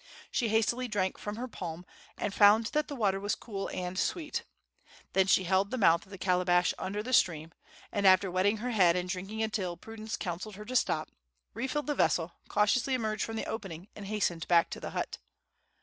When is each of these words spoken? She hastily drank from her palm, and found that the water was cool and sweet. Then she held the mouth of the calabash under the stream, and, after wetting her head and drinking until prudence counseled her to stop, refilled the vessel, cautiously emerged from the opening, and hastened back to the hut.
She 0.31 0.49
hastily 0.49 0.87
drank 0.87 1.19
from 1.19 1.35
her 1.35 1.47
palm, 1.47 1.85
and 2.17 2.33
found 2.33 2.65
that 2.73 2.87
the 2.87 2.95
water 2.95 3.19
was 3.19 3.35
cool 3.35 3.69
and 3.71 3.99
sweet. 3.99 4.45
Then 5.13 5.27
she 5.27 5.43
held 5.43 5.69
the 5.69 5.77
mouth 5.77 6.05
of 6.05 6.09
the 6.09 6.17
calabash 6.17 6.73
under 6.79 7.03
the 7.03 7.13
stream, 7.13 7.51
and, 7.91 8.07
after 8.07 8.31
wetting 8.31 8.57
her 8.57 8.71
head 8.71 8.95
and 8.95 9.07
drinking 9.07 9.43
until 9.43 9.77
prudence 9.77 10.17
counseled 10.17 10.55
her 10.55 10.65
to 10.65 10.75
stop, 10.75 11.11
refilled 11.53 11.85
the 11.85 11.93
vessel, 11.93 12.31
cautiously 12.47 12.95
emerged 12.95 13.23
from 13.23 13.35
the 13.35 13.45
opening, 13.45 13.89
and 13.95 14.07
hastened 14.07 14.47
back 14.47 14.71
to 14.71 14.79
the 14.79 14.89
hut. 14.89 15.19